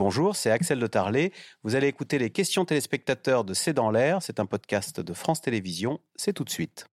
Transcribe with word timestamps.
Bonjour, 0.00 0.34
c'est 0.34 0.50
Axel 0.50 0.80
de 0.80 0.86
Tarlet. 0.86 1.30
Vous 1.62 1.74
allez 1.74 1.86
écouter 1.86 2.16
les 2.16 2.30
questions 2.30 2.64
téléspectateurs 2.64 3.44
de 3.44 3.52
C'est 3.52 3.74
dans 3.74 3.90
l'air. 3.90 4.22
C'est 4.22 4.40
un 4.40 4.46
podcast 4.46 4.98
de 4.98 5.12
France 5.12 5.42
Télévisions. 5.42 6.00
C'est 6.16 6.32
tout 6.32 6.44
de 6.44 6.48
suite. 6.48 6.86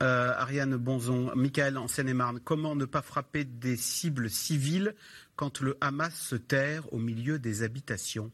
Euh, 0.00 0.32
Ariane 0.36 0.76
Bonzon, 0.76 1.32
Michael 1.34 1.76
en 1.76 1.88
Seine-et-Marne, 1.88 2.38
comment 2.38 2.76
ne 2.76 2.84
pas 2.84 3.02
frapper 3.02 3.42
des 3.42 3.76
cibles 3.76 4.30
civiles 4.30 4.94
quand 5.34 5.60
le 5.60 5.76
Hamas 5.80 6.14
se 6.14 6.36
terre 6.36 6.84
au 6.92 6.98
milieu 6.98 7.40
des 7.40 7.64
habitations? 7.64 8.30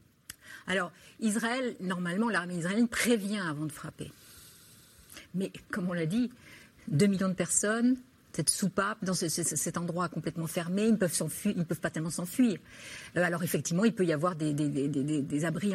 Alors, 0.67 0.93
Israël, 1.21 1.75
normalement, 1.81 2.29
l'armée 2.29 2.57
israélienne 2.57 2.87
prévient 2.87 3.41
avant 3.41 3.65
de 3.65 3.73
frapper. 3.73 4.13
Mais, 5.35 5.51
comme 5.71 5.89
on 5.89 5.95
l'a 5.95 6.05
dit, 6.05 6.31
2 6.89 7.07
millions 7.07 7.31
de 7.31 7.35
personnes, 7.35 7.97
cette 8.33 8.51
soupape, 8.51 8.99
dans 9.03 9.15
cet 9.15 9.77
endroit 9.77 10.09
complètement 10.09 10.47
fermé, 10.47 10.85
ils 10.85 10.93
ne 10.93 10.97
peuvent, 10.97 11.23
ils 11.45 11.65
peuvent 11.65 11.81
pas 11.81 11.91
tellement 11.91 12.11
s'enfuir. 12.11 12.59
Euh, 13.17 13.25
alors 13.25 13.43
effectivement, 13.43 13.85
il 13.85 13.95
peut 13.95 14.05
y 14.05 14.13
avoir 14.13 14.37
des, 14.37 15.45
abris, 15.45 15.75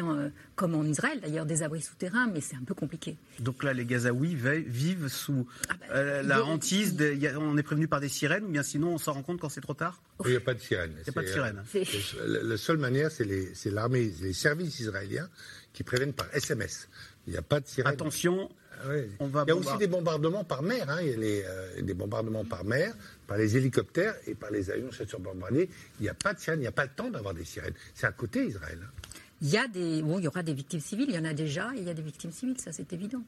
comme 0.54 0.74
en 0.74 0.84
Israël 0.84 1.20
d'ailleurs, 1.20 1.46
des 1.46 1.62
abris 1.62 1.82
souterrains, 1.82 2.28
mais 2.32 2.40
c'est 2.40 2.56
un 2.56 2.64
peu 2.64 2.74
compliqué. 2.74 3.16
Donc 3.40 3.62
là, 3.62 3.72
les 3.72 3.84
Gazaouis 3.84 4.34
vivent 4.34 5.08
sous 5.08 5.46
ah 5.68 5.74
bah, 5.78 5.86
euh, 5.94 6.22
la 6.22 6.44
hantise, 6.44 6.96
on 7.38 7.56
est 7.56 7.62
prévenu 7.62 7.88
par 7.88 8.00
des 8.00 8.08
sirènes, 8.08 8.44
ou 8.44 8.50
bien 8.50 8.62
sinon 8.62 8.94
on 8.94 8.98
s'en 8.98 9.12
rend 9.12 9.22
compte 9.22 9.40
quand 9.40 9.48
c'est 9.48 9.60
trop 9.60 9.74
tard? 9.74 10.00
Il 10.24 10.30
n'y 10.30 10.36
a 10.36 10.40
pas 10.40 10.54
de 10.54 10.60
sirène. 10.60 10.92
Il 10.98 11.02
n'y 11.02 11.10
a 11.10 11.12
pas 11.12 11.22
de 11.22 11.28
sirène. 11.28 11.62
Euh, 11.74 12.42
la 12.42 12.56
seule 12.56 12.78
manière, 12.78 13.10
c'est 13.10 13.70
l'armée, 13.70 14.12
les, 14.20 14.32
services 14.32 14.80
israéliens 14.80 15.28
qui 15.72 15.82
préviennent 15.82 16.14
par 16.14 16.26
SMS. 16.34 16.88
Il 17.26 17.32
n'y 17.32 17.38
a 17.38 17.42
pas 17.42 17.60
de 17.60 17.66
sirène. 17.66 17.92
Attention, 17.92 18.48
il 18.88 19.08
y 19.46 19.50
a 19.50 19.56
aussi 19.56 19.76
des 19.78 19.86
bombardements 19.86 20.44
par 20.44 20.62
mer. 20.62 20.88
Hein. 20.88 20.98
Il 21.02 21.24
y 21.24 21.42
a 21.42 21.48
euh, 21.48 21.82
des 21.82 21.94
bombardements 21.94 22.44
par 22.44 22.64
mer, 22.64 22.94
par 23.26 23.36
les 23.36 23.56
hélicoptères 23.56 24.14
et 24.26 24.34
par 24.34 24.50
les 24.50 24.70
avions 24.70 24.90
chasseurs 24.90 25.20
bombardiers. 25.20 25.68
Il 25.98 26.04
n'y 26.04 26.08
a 26.08 26.14
pas 26.14 26.34
de 26.34 26.38
sirène, 26.38 26.60
il 26.60 26.62
n'y 26.62 26.68
a 26.68 26.72
pas 26.72 26.84
le 26.84 26.92
temps 26.94 27.10
d'avoir 27.10 27.34
des 27.34 27.44
sirènes. 27.44 27.74
C'est 27.94 28.06
à 28.06 28.12
côté 28.12 28.46
Israël. 28.46 28.78
Il 29.42 29.48
y 29.48 29.58
a 29.58 29.68
des, 29.68 30.02
bon, 30.02 30.18
il 30.18 30.24
y 30.24 30.28
aura 30.28 30.42
des 30.42 30.54
victimes 30.54 30.80
civiles. 30.80 31.06
Il 31.08 31.14
y 31.14 31.18
en 31.18 31.24
a 31.24 31.34
déjà. 31.34 31.70
il 31.76 31.84
y 31.84 31.90
a 31.90 31.94
des 31.94 32.02
victimes 32.02 32.32
civiles, 32.32 32.58
ça 32.58 32.72
c'est 32.72 32.92
évident. 32.92 33.22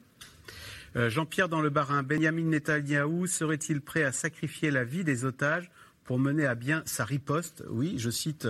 Euh, 0.96 1.10
Jean-Pierre 1.10 1.48
dans 1.48 1.60
le 1.60 1.70
Barin, 1.70 2.02
Benjamin 2.02 2.44
Netanyahou 2.44 3.26
serait-il 3.26 3.80
prêt 3.80 4.04
à 4.04 4.12
sacrifier 4.12 4.70
la 4.70 4.84
vie 4.84 5.04
des 5.04 5.24
otages 5.24 5.70
pour 6.04 6.18
mener 6.18 6.46
à 6.46 6.54
bien 6.54 6.82
sa 6.86 7.04
riposte? 7.04 7.62
Oui, 7.68 7.96
je 7.98 8.10
cite 8.10 8.48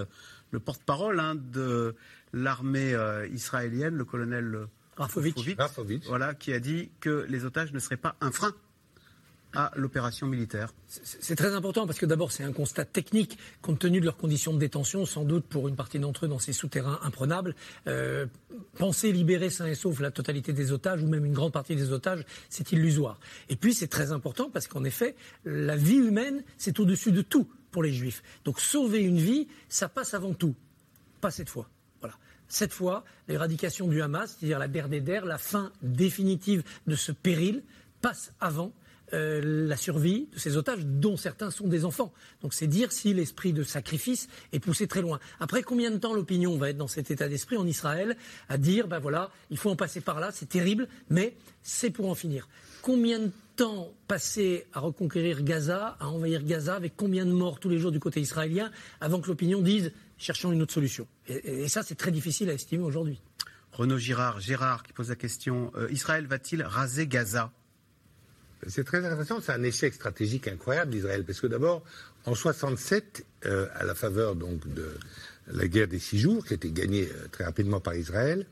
le 0.52 0.60
porte-parole 0.60 1.18
hein, 1.18 1.34
de 1.34 1.96
l'armée 2.32 2.94
euh, 2.94 3.26
israélienne, 3.28 3.96
le 3.96 4.04
colonel 4.04 4.68
Rafovitch, 4.98 5.56
voilà, 6.06 6.34
qui 6.34 6.52
a 6.52 6.60
dit 6.60 6.90
que 7.00 7.26
les 7.28 7.44
otages 7.44 7.72
ne 7.72 7.78
seraient 7.78 7.96
pas 7.96 8.16
un 8.20 8.32
frein 8.32 8.54
à 9.54 9.70
l'opération 9.76 10.26
militaire. 10.26 10.72
C'est 10.86 11.36
très 11.36 11.54
important 11.54 11.86
parce 11.86 11.98
que 11.98 12.06
d'abord 12.06 12.32
c'est 12.32 12.44
un 12.44 12.52
constat 12.52 12.84
technique 12.84 13.38
compte 13.62 13.78
tenu 13.78 14.00
de 14.00 14.04
leurs 14.04 14.16
conditions 14.16 14.52
de 14.52 14.58
détention, 14.58 15.06
sans 15.06 15.24
doute 15.24 15.46
pour 15.46 15.68
une 15.68 15.76
partie 15.76 15.98
d'entre 15.98 16.26
eux 16.26 16.28
dans 16.28 16.38
ces 16.38 16.52
souterrains 16.52 17.00
imprenables. 17.02 17.54
Euh, 17.86 18.26
penser 18.76 19.10
libérer 19.12 19.48
sain 19.50 19.66
et 19.66 19.74
sauf 19.74 20.00
la 20.00 20.10
totalité 20.10 20.52
des 20.52 20.72
otages 20.72 21.02
ou 21.02 21.08
même 21.08 21.24
une 21.24 21.32
grande 21.32 21.52
partie 21.52 21.76
des 21.76 21.92
otages, 21.92 22.24
c'est 22.50 22.72
illusoire. 22.72 23.18
Et 23.48 23.56
puis 23.56 23.72
c'est 23.72 23.88
très 23.88 24.12
important 24.12 24.50
parce 24.50 24.68
qu'en 24.68 24.84
effet, 24.84 25.14
la 25.44 25.76
vie 25.76 25.96
humaine, 25.96 26.44
c'est 26.58 26.78
au-dessus 26.78 27.12
de 27.12 27.22
tout 27.22 27.48
pour 27.70 27.82
les 27.82 27.92
juifs. 27.92 28.22
Donc 28.44 28.60
sauver 28.60 29.00
une 29.00 29.18
vie, 29.18 29.48
ça 29.68 29.88
passe 29.88 30.12
avant 30.12 30.34
tout. 30.34 30.54
Pas 31.20 31.30
cette 31.30 31.48
fois. 31.48 31.68
Cette 32.48 32.72
fois, 32.72 33.04
l'éradication 33.28 33.88
du 33.88 34.00
Hamas, 34.00 34.36
c'est-à-dire 34.38 34.58
la 34.58 34.68
d'air, 35.00 35.24
la 35.24 35.38
fin 35.38 35.70
définitive 35.82 36.62
de 36.86 36.96
ce 36.96 37.12
péril, 37.12 37.62
passe 38.00 38.32
avant 38.40 38.72
euh, 39.12 39.66
la 39.66 39.76
survie 39.76 40.28
de 40.32 40.38
ces 40.38 40.56
otages, 40.56 40.84
dont 40.84 41.16
certains 41.16 41.50
sont 41.50 41.66
des 41.66 41.84
enfants. 41.84 42.12
Donc 42.42 42.54
c'est 42.54 42.66
dire 42.66 42.92
si 42.92 43.14
l'esprit 43.14 43.52
de 43.52 43.62
sacrifice 43.62 44.28
est 44.52 44.60
poussé 44.60 44.86
très 44.86 45.02
loin. 45.02 45.18
Après, 45.40 45.62
combien 45.62 45.90
de 45.90 45.96
temps 45.98 46.14
l'opinion 46.14 46.56
va 46.56 46.70
être 46.70 46.76
dans 46.76 46.88
cet 46.88 47.10
état 47.10 47.28
d'esprit 47.28 47.56
en 47.56 47.66
Israël 47.66 48.16
à 48.48 48.58
dire, 48.58 48.88
ben 48.88 48.98
voilà, 48.98 49.30
il 49.50 49.56
faut 49.56 49.70
en 49.70 49.76
passer 49.76 50.00
par 50.00 50.20
là, 50.20 50.30
c'est 50.32 50.48
terrible, 50.48 50.88
mais 51.10 51.36
c'est 51.62 51.90
pour 51.90 52.08
en 52.10 52.14
finir. 52.14 52.48
Combien 52.82 53.18
de 53.18 53.30
temps 53.56 53.92
passer 54.06 54.66
à 54.72 54.80
reconquérir 54.80 55.42
Gaza, 55.42 55.96
à 55.98 56.08
envahir 56.08 56.44
Gaza, 56.44 56.76
avec 56.76 56.94
combien 56.96 57.26
de 57.26 57.32
morts 57.32 57.58
tous 57.58 57.68
les 57.68 57.78
jours 57.78 57.90
du 57.90 57.98
côté 57.98 58.20
israélien, 58.20 58.70
avant 59.00 59.20
que 59.20 59.26
l'opinion 59.26 59.60
dise 59.60 59.92
cherchons 60.16 60.52
une 60.52 60.62
autre 60.62 60.74
solution. 60.74 61.06
Et, 61.28 61.68
ça, 61.68 61.82
c'est 61.82 61.94
très 61.94 62.10
difficile 62.10 62.50
à 62.50 62.52
estimer 62.52 62.82
aujourd'hui. 62.82 63.20
Renaud 63.72 63.98
Girard, 63.98 64.40
Gérard 64.40 64.82
qui 64.82 64.92
pose 64.92 65.08
la 65.08 65.16
question 65.16 65.72
euh, 65.76 65.88
Israël 65.90 66.26
va-t-il 66.26 66.62
raser 66.62 67.06
Gaza? 67.06 67.52
C'est 68.66 68.84
très 68.84 68.98
intéressant, 68.98 69.40
c'est 69.40 69.52
un 69.52 69.62
échec 69.62 69.94
stratégique 69.94 70.48
incroyable 70.48 70.90
d'Israël, 70.90 71.24
parce 71.24 71.40
que 71.40 71.46
d'abord, 71.46 71.84
en 72.24 72.34
67, 72.34 73.24
euh, 73.46 73.66
à 73.74 73.84
la 73.84 73.94
faveur 73.94 74.34
donc 74.34 74.66
de 74.72 74.90
la 75.46 75.68
guerre 75.68 75.88
des 75.88 75.98
six 75.98 76.18
jours, 76.18 76.44
qui 76.44 76.54
été 76.54 76.70
gagnée 76.70 77.08
euh, 77.08 77.28
très 77.30 77.44
rapidement 77.44 77.80
par 77.80 77.94
Israël, 77.94 78.46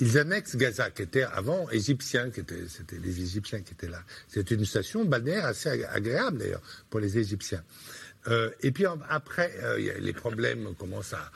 ils 0.00 0.18
annexent 0.18 0.56
Gaza, 0.56 0.90
qui 0.90 1.02
était 1.02 1.22
avant 1.22 1.68
égyptien, 1.70 2.30
c'était 2.34 2.98
les 2.98 3.20
Égyptiens 3.20 3.60
qui 3.60 3.74
étaient 3.74 3.88
là. 3.88 4.02
C'était 4.26 4.54
une 4.54 4.64
station 4.64 5.04
balnéaire 5.04 5.44
assez 5.44 5.68
agréable 5.84 6.38
d'ailleurs 6.38 6.62
pour 6.90 6.98
les 6.98 7.18
Égyptiens. 7.18 7.62
Euh, 8.28 8.50
et 8.60 8.70
puis 8.70 8.84
après, 9.08 9.52
euh, 9.62 9.98
les 10.00 10.12
problèmes 10.12 10.74
commencent 10.76 11.14
à, 11.14 11.30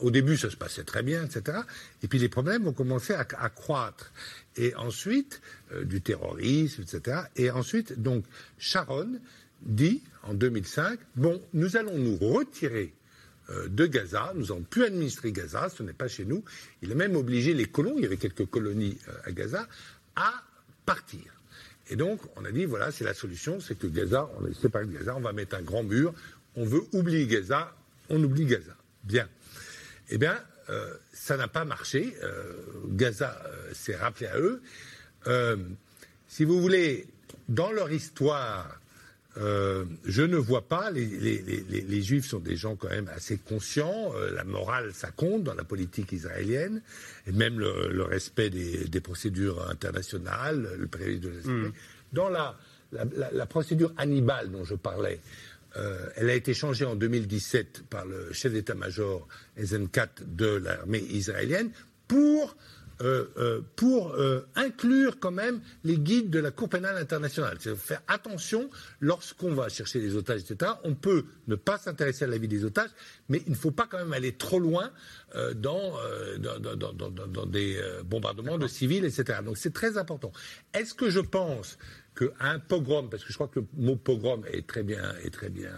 Au 0.00 0.10
début, 0.10 0.36
ça 0.36 0.50
se 0.50 0.56
passait 0.56 0.84
très 0.84 1.02
bien, 1.02 1.24
etc. 1.24 1.58
Et 2.02 2.08
puis 2.08 2.18
les 2.18 2.28
problèmes 2.28 2.66
ont 2.66 2.72
commencé 2.72 3.14
à, 3.14 3.24
croître. 3.24 4.12
Et 4.56 4.74
ensuite, 4.74 5.40
euh, 5.72 5.84
du 5.84 6.00
terrorisme, 6.00 6.82
etc. 6.82 7.18
Et 7.36 7.50
ensuite, 7.50 8.00
donc, 8.00 8.24
Sharon 8.58 9.20
dit, 9.62 10.02
en 10.22 10.34
2005, 10.34 10.98
bon, 11.14 11.40
nous 11.54 11.76
allons 11.76 11.98
nous 11.98 12.16
retirer 12.16 12.92
de 13.68 13.86
Gaza, 13.86 14.32
nous 14.34 14.46
n'allons 14.46 14.62
plus 14.62 14.82
administrer 14.82 15.30
Gaza, 15.30 15.68
ce 15.68 15.84
n'est 15.84 15.92
pas 15.92 16.08
chez 16.08 16.24
nous. 16.24 16.42
Il 16.82 16.90
a 16.90 16.96
même 16.96 17.14
obligé 17.14 17.54
les 17.54 17.66
colons, 17.66 17.94
il 17.96 18.02
y 18.02 18.06
avait 18.06 18.16
quelques 18.16 18.46
colonies 18.46 18.98
à 19.24 19.30
Gaza, 19.30 19.68
à 20.16 20.32
partir. 20.84 21.36
Et 21.88 21.96
donc, 21.96 22.20
on 22.36 22.44
a 22.44 22.50
dit, 22.50 22.64
voilà, 22.64 22.90
c'est 22.90 23.04
la 23.04 23.14
solution, 23.14 23.60
c'est 23.60 23.78
que 23.78 23.86
Gaza, 23.86 24.28
on 24.40 24.46
est 24.46 24.54
séparé 24.54 24.86
de 24.86 24.92
Gaza, 24.92 25.14
on 25.16 25.20
va 25.20 25.32
mettre 25.32 25.56
un 25.56 25.62
grand 25.62 25.84
mur, 25.84 26.12
on 26.56 26.64
veut 26.64 26.82
oublier 26.92 27.26
Gaza, 27.26 27.72
on 28.08 28.22
oublie 28.22 28.46
Gaza. 28.46 28.76
Bien. 29.04 29.28
Eh 30.10 30.18
bien, 30.18 30.36
euh, 30.70 30.94
ça 31.12 31.36
n'a 31.36 31.48
pas 31.48 31.64
marché. 31.64 32.16
Euh, 32.22 32.52
Gaza 32.88 33.40
euh, 33.46 33.72
s'est 33.72 33.96
rappelé 33.96 34.26
à 34.26 34.38
eux. 34.38 34.62
si 36.28 36.44
vous 36.44 36.60
voulez, 36.60 37.06
dans 37.48 37.72
leur 37.72 37.90
histoire, 37.90 38.80
je 39.36 40.22
ne 40.22 40.36
vois 40.36 40.66
pas, 40.66 40.90
les, 40.90 42.02
Juifs 42.02 42.26
sont 42.26 42.38
des 42.38 42.56
gens 42.56 42.76
quand 42.76 42.88
même 42.88 43.10
assez 43.14 43.36
conscients, 43.36 44.12
la 44.32 44.44
morale, 44.44 44.92
ça 44.94 45.10
compte 45.10 45.42
dans 45.42 45.54
la 45.54 45.64
politique 45.64 46.12
israélienne, 46.12 46.80
et 47.26 47.32
même 47.32 47.58
le, 47.58 48.02
respect 48.04 48.50
des, 48.50 49.00
procédures 49.00 49.68
internationales, 49.68 50.68
le 50.78 50.86
prévu 50.86 51.18
de 51.18 51.28
hmm. 51.28 51.72
Dans 52.12 52.30
la, 52.30 52.56
la, 52.92 53.46
procédure 53.46 53.92
Hannibal 53.96 54.50
dont 54.50 54.64
je 54.64 54.74
parlais, 54.76 55.20
euh, 55.76 56.08
elle 56.16 56.30
a 56.30 56.34
été 56.34 56.54
changée 56.54 56.84
en 56.84 56.94
2017 56.94 57.84
par 57.90 58.06
le 58.06 58.32
chef 58.32 58.52
d'état-major 58.52 59.26
Eisenkat 59.56 60.08
de 60.26 60.46
l'armée 60.46 61.04
israélienne 61.10 61.70
pour 62.08 62.56
euh, 63.02 63.26
euh, 63.36 63.60
pour 63.76 64.16
inclure 64.54 65.20
quand 65.20 65.30
même 65.30 65.60
les 65.84 65.98
guides 65.98 66.30
de 66.30 66.38
la 66.38 66.50
Cour 66.50 66.70
pénale 66.70 66.96
internationale. 66.96 67.58
C'est 67.60 67.76
faire 67.76 68.00
attention 68.08 68.70
lorsqu'on 69.00 69.52
va 69.52 69.68
chercher 69.68 70.00
des 70.00 70.16
otages, 70.16 70.40
etc. 70.48 70.72
On 70.82 70.94
peut 70.94 71.26
ne 71.46 71.56
pas 71.56 71.76
s'intéresser 71.76 72.24
à 72.24 72.28
la 72.28 72.38
vie 72.38 72.48
des 72.48 72.64
otages, 72.64 72.88
mais 73.28 73.42
il 73.46 73.50
ne 73.52 73.56
faut 73.56 73.70
pas 73.70 73.86
quand 73.86 73.98
même 73.98 74.14
aller 74.14 74.32
trop 74.32 74.58
loin 74.58 74.90
dans, 75.56 75.92
dans, 76.38 77.46
des 77.46 77.78
bombardements 78.06 78.56
de 78.56 78.66
civils, 78.66 79.04
etc. 79.04 79.40
Donc 79.44 79.58
c'est 79.58 79.74
très 79.74 79.98
important. 79.98 80.32
Est-ce 80.72 80.94
que 80.94 81.10
je 81.10 81.20
pense 81.20 81.76
qu'un 82.16 82.58
pogrom, 82.58 83.08
parce 83.10 83.22
que 83.24 83.30
je 83.30 83.34
crois 83.34 83.48
que 83.48 83.60
le 83.60 83.66
mot 83.76 83.96
pogrom 83.96 84.44
est 84.52 84.66
très 84.66 84.82
bien, 84.82 85.14
est 85.24 85.30
très 85.32 85.50
bien, 85.50 85.72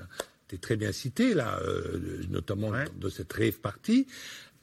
est 0.53 0.62
très 0.62 0.77
bien 0.77 0.93
cité 0.93 1.35
là, 1.35 1.59
euh, 1.62 2.23
notamment 2.31 2.73
de 2.99 3.09
cette 3.09 3.33
rave 3.33 3.59
party. 3.61 4.07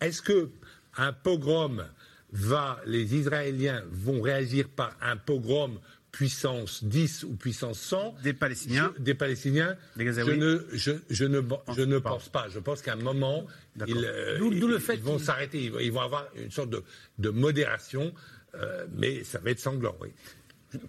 Est-ce 0.02 0.22
que 0.22 0.50
un 0.98 1.14
pogrom 1.14 1.86
va, 2.32 2.80
les 2.86 3.16
Israéliens 3.16 3.84
vont 3.92 4.22
réagir 4.22 4.70
par 4.70 4.96
un 5.02 5.18
pogrom 5.18 5.80
puissance 6.12 6.84
10 6.86 7.26
ou 7.26 7.36
puissance 7.36 7.78
100 7.80 8.16
Des 8.24 8.34
Palestiniens 8.34 8.94
Des 9.00 9.14
Palestiniens 9.14 9.76
je 9.98 10.32
ne, 10.32 10.66
je, 10.72 10.92
je 11.10 11.26
ne, 11.26 11.42
je 11.76 11.82
ne 11.82 12.00
pense 12.00 12.30
pas. 12.30 12.48
Je 12.50 12.60
pense 12.60 12.82
qu'à 12.82 12.94
un 12.94 12.98
moment, 12.98 13.46
ils, 13.86 13.98
euh, 13.98 14.38
le 14.40 14.80
fait 14.80 14.96
ils 14.96 15.02
vont 15.02 15.20
s'arrêter. 15.20 15.72
Ils, 15.82 15.92
vont 15.92 16.00
avoir 16.00 16.30
une 16.38 16.52
sorte 16.52 16.70
de, 16.70 16.84
de 17.20 17.30
modération, 17.30 18.14
euh, 18.56 18.86
mais 18.96 19.26
ça 19.26 19.40
va 19.40 19.52
être 19.52 19.60
sanglant, 19.60 19.96
oui. 20.00 20.10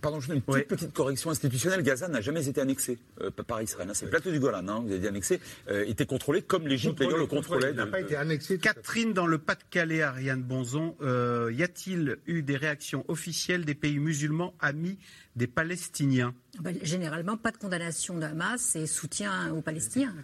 Pardon, 0.01 0.21
je 0.21 0.29
fais 0.29 0.35
une 0.35 0.43
petite, 0.43 0.69
petite 0.69 0.93
correction 0.93 1.31
institutionnelle. 1.31 1.83
Gaza 1.83 2.09
n'a 2.09 2.21
jamais 2.21 2.49
été 2.49 2.61
annexé 2.61 2.99
euh, 3.21 3.31
par 3.31 3.63
Israël. 3.63 3.89
Hein. 3.89 3.95
C'est 3.95 4.07
le 4.07 4.11
plateau 4.11 4.31
du 4.31 4.41
Golan, 4.41 4.67
hein, 4.69 4.81
vous 4.85 4.91
avez 4.91 4.99
dit 4.99 5.09
annexé. 5.09 5.41
Euh, 5.69 5.85
était 5.87 6.07
contrôlé 6.07 6.43
comme 6.43 6.67
l'Égypte 6.67 6.99
d'ailleurs 6.99 7.19
le 7.19 7.27
contrôlait. 7.27 7.71
Il 7.71 7.77
n'a 7.77 7.87
pas 7.87 8.01
été 8.01 8.17
annexé. 8.17 8.59
Catherine, 8.59 9.13
dans 9.13 9.27
le 9.27 9.39
Pas-de-Calais, 9.39 10.03
Ariane 10.03 10.43
Bonzon, 10.43 10.97
euh, 11.03 11.53
y 11.55 11.63
a-t-il 11.63 12.19
eu 12.27 12.43
des 12.43 12.57
réactions 12.57 13.05
officielles 13.09 13.65
des 13.65 13.75
pays 13.75 13.99
musulmans 13.99 14.55
amis 14.61 14.99
des 15.37 15.47
Palestiniens? 15.47 16.35
Bah, 16.61 16.71
Généralement, 16.83 17.37
pas 17.37 17.51
de 17.51 17.59
condamnation 17.59 18.17
de 18.17 18.25
Hamas 18.25 18.77
et 18.77 18.87
soutien 18.87 19.53
aux 19.53 19.61
Palestiniens. 19.61 20.15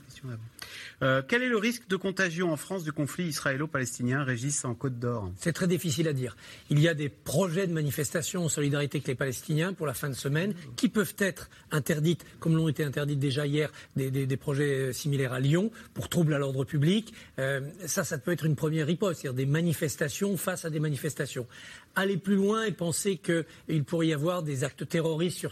Euh, 1.02 1.22
quel 1.26 1.42
est 1.42 1.48
le 1.48 1.58
risque 1.58 1.86
de 1.88 1.96
contagion 1.96 2.52
en 2.52 2.56
France 2.56 2.84
du 2.84 2.92
conflit 2.92 3.26
israélo-palestinien, 3.26 4.24
Régis, 4.24 4.64
en 4.64 4.74
Côte 4.74 4.98
d'Or? 4.98 5.30
C'est 5.36 5.52
très 5.52 5.66
difficile 5.66 6.08
à 6.08 6.14
dire. 6.14 6.36
Il 6.70 6.80
y 6.80 6.88
a 6.88 6.94
des 6.94 7.10
projets 7.10 7.66
de 7.66 7.72
manifestation 7.72 8.44
en 8.44 8.48
solidarité 8.48 8.98
avec 8.98 9.08
les 9.08 9.14
Palestiniens 9.14 9.51
pour 9.76 9.86
la 9.86 9.94
fin 9.94 10.08
de 10.08 10.14
semaine 10.14 10.54
qui 10.76 10.88
peuvent 10.88 11.14
être 11.18 11.50
interdites, 11.70 12.24
comme 12.40 12.56
l'ont 12.56 12.68
été 12.68 12.84
interdites 12.84 13.18
déjà 13.18 13.46
hier 13.46 13.70
des, 13.96 14.36
projets 14.36 14.92
similaires 14.92 15.32
à 15.32 15.40
Lyon, 15.40 15.70
pour 15.94 16.08
troubles 16.08 16.34
à 16.34 16.38
l'ordre 16.38 16.64
public. 16.64 17.12
Euh, 17.38 17.60
ça, 17.86 18.04
ça 18.04 18.18
peut 18.18 18.32
être 18.32 18.46
une 18.46 18.56
première 18.56 18.86
riposte, 18.86 19.20
c'est-à-dire 19.20 19.36
des 19.36 19.46
manifestations 19.46 20.36
face 20.36 20.64
à 20.64 20.70
des 20.70 20.80
manifestations. 20.80 21.46
Aller 21.94 22.16
plus 22.16 22.36
loin 22.36 22.64
et 22.64 22.72
penser 22.72 23.18
qu'il 23.18 23.84
pourrait 23.84 24.08
y 24.08 24.14
avoir 24.14 24.42
des 24.42 24.64
actes 24.64 24.88
terroristes 24.88 25.46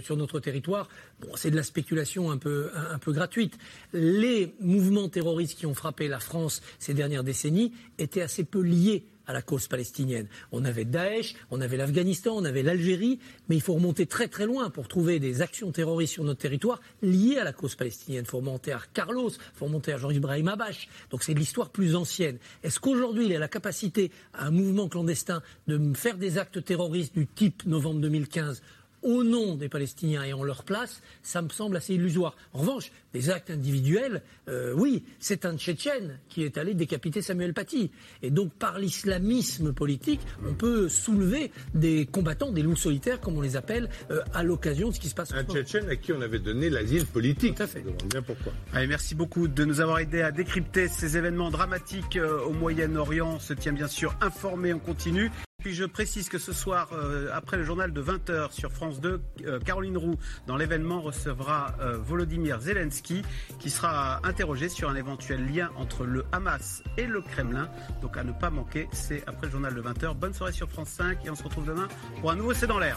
sur 0.00 0.16
notre 0.16 0.38
territoire, 0.38 0.88
c'est 1.34 1.50
de 1.50 1.56
la 1.56 1.64
spéculation 1.64 2.30
un 2.30 2.38
peu, 2.38 2.70
un, 2.74 2.98
peu 2.98 3.12
gratuite. 3.12 3.58
Les 3.92 4.54
mouvements 4.60 5.08
terroristes 5.08 5.58
qui 5.58 5.66
ont 5.66 5.74
frappé 5.74 6.06
la 6.06 6.20
France 6.20 6.62
ces 6.78 6.94
dernières 6.94 7.24
décennies 7.24 7.72
étaient 7.98 8.22
assez 8.22 8.44
peu 8.44 8.60
liés 8.60 9.04
à 9.30 9.32
la 9.32 9.42
cause 9.42 9.68
palestinienne. 9.68 10.26
On 10.52 10.64
avait 10.64 10.84
Daesh, 10.84 11.34
on 11.50 11.60
avait 11.60 11.76
l'Afghanistan, 11.76 12.34
on 12.36 12.44
avait 12.44 12.62
l'Algérie, 12.62 13.18
mais 13.48 13.56
il 13.56 13.62
faut 13.62 13.74
remonter 13.74 14.06
très 14.06 14.28
très 14.28 14.46
loin 14.46 14.70
pour 14.70 14.88
trouver 14.88 15.18
des 15.18 15.40
actions 15.40 15.72
terroristes 15.72 16.14
sur 16.14 16.24
notre 16.24 16.40
territoire 16.40 16.80
liées 17.02 17.38
à 17.38 17.44
la 17.44 17.52
cause 17.52 17.74
palestinienne. 17.74 18.24
Il 18.26 18.30
faut 18.30 18.38
remonter 18.38 18.72
à 18.72 18.80
Carlos, 18.92 19.30
il 19.30 19.58
faut 19.58 19.66
remonter 19.66 19.92
à 19.92 19.96
Jean-Ibrahim 19.96 20.48
Abache. 20.48 20.88
Donc 21.10 21.22
c'est 21.22 21.34
de 21.34 21.38
l'histoire 21.38 21.70
plus 21.70 21.96
ancienne. 21.96 22.38
Est-ce 22.62 22.80
qu'aujourd'hui 22.80 23.26
il 23.26 23.34
a 23.34 23.38
la 23.38 23.48
capacité 23.48 24.10
à 24.34 24.46
un 24.46 24.50
mouvement 24.50 24.88
clandestin 24.88 25.42
de 25.66 25.94
faire 25.94 26.16
des 26.16 26.38
actes 26.38 26.64
terroristes 26.64 27.14
du 27.14 27.26
type 27.26 27.64
novembre 27.66 28.00
2015 28.00 28.62
au 29.02 29.24
nom 29.24 29.54
des 29.54 29.68
Palestiniens 29.68 30.24
et 30.24 30.32
en 30.32 30.42
leur 30.42 30.64
place, 30.64 31.02
ça 31.22 31.42
me 31.42 31.48
semble 31.48 31.76
assez 31.76 31.94
illusoire. 31.94 32.36
En 32.52 32.60
revanche, 32.60 32.92
des 33.12 33.30
actes 33.30 33.50
individuels, 33.50 34.22
euh, 34.48 34.72
oui, 34.76 35.04
c'est 35.18 35.44
un 35.44 35.56
Tchétchène 35.56 36.18
qui 36.28 36.44
est 36.44 36.58
allé 36.58 36.74
décapiter 36.74 37.22
Samuel 37.22 37.54
Paty. 37.54 37.90
Et 38.22 38.30
donc, 38.30 38.52
par 38.52 38.78
l'islamisme 38.78 39.72
politique, 39.72 40.20
on 40.46 40.54
peut 40.54 40.88
soulever 40.88 41.50
des 41.74 42.06
combattants, 42.06 42.52
des 42.52 42.62
loups 42.62 42.76
solitaires, 42.76 43.20
comme 43.20 43.36
on 43.36 43.40
les 43.40 43.56
appelle, 43.56 43.88
euh, 44.10 44.22
à 44.32 44.42
l'occasion 44.42 44.88
de 44.88 44.94
ce 44.94 45.00
qui 45.00 45.08
se 45.08 45.14
passe. 45.14 45.32
Un 45.32 45.44
Tchétchène 45.44 45.88
à 45.88 45.96
qui 45.96 46.12
on 46.12 46.20
avait 46.20 46.38
donné 46.38 46.70
l'asile 46.70 47.06
politique. 47.06 47.56
Tout 47.56 47.62
à 47.62 47.66
fait. 47.66 47.84
bien 48.10 48.22
pourquoi. 48.22 48.52
Allez, 48.72 48.86
merci 48.86 49.14
beaucoup 49.14 49.48
de 49.48 49.64
nous 49.64 49.80
avoir 49.80 49.98
aidé 49.98 50.22
à 50.22 50.30
décrypter 50.30 50.88
ces 50.88 51.16
événements 51.16 51.50
dramatiques 51.50 52.16
euh, 52.16 52.40
au 52.42 52.52
Moyen-Orient. 52.52 53.34
On 53.36 53.40
se 53.40 53.54
tient 53.54 53.72
bien 53.72 53.88
sûr 53.88 54.14
informé, 54.20 54.72
on 54.72 54.78
continue. 54.78 55.30
Puis 55.60 55.74
je 55.74 55.84
précise 55.84 56.28
que 56.30 56.38
ce 56.38 56.52
soir, 56.52 56.88
euh, 56.92 57.28
après 57.34 57.58
le 57.58 57.64
journal 57.64 57.92
de 57.92 58.02
20h 58.02 58.50
sur 58.52 58.72
France 58.72 59.00
2, 59.00 59.20
euh, 59.44 59.60
Caroline 59.60 59.98
Roux, 59.98 60.16
dans 60.46 60.56
l'événement, 60.56 61.02
recevra 61.02 61.74
euh, 61.80 61.98
Volodymyr 61.98 62.60
Zelensky, 62.60 63.22
qui 63.58 63.68
sera 63.68 64.26
interrogé 64.26 64.70
sur 64.70 64.88
un 64.88 64.94
éventuel 64.94 65.46
lien 65.52 65.70
entre 65.76 66.04
le 66.04 66.24
Hamas 66.32 66.82
et 66.96 67.06
le 67.06 67.20
Kremlin. 67.20 67.68
Donc 68.00 68.16
à 68.16 68.24
ne 68.24 68.32
pas 68.32 68.48
manquer, 68.48 68.88
c'est 68.92 69.22
après 69.26 69.46
le 69.46 69.52
journal 69.52 69.74
de 69.74 69.82
20h. 69.82 70.14
Bonne 70.14 70.32
soirée 70.32 70.52
sur 70.52 70.70
France 70.70 70.88
5 70.88 71.26
et 71.26 71.30
on 71.30 71.34
se 71.34 71.44
retrouve 71.44 71.66
demain 71.66 71.88
pour 72.20 72.30
un 72.30 72.36
nouveau 72.36 72.54
C'est 72.54 72.66
dans 72.66 72.78
l'air. 72.78 72.96